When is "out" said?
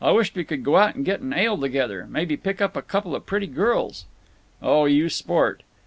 0.77-0.95